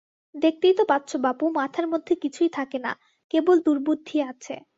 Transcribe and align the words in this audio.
দেখতেই 0.35 0.73
তো 0.77 0.83
পাচ্ছ 0.85 1.09
বাপু 1.17 1.45
মাথার 1.51 1.85
মধ্যে 1.87 2.13
কিছুই 2.23 2.49
থাকে 2.49 2.77
না, 2.79 2.91
কেবল 3.31 3.57
দুর্বুদ্ধি 3.65 4.17
আছে। 4.31 4.55